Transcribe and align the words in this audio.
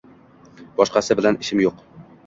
Boshqasi 0.81 1.19
bilan 1.21 1.41
ishim 1.47 1.65
yo`q 1.69 1.75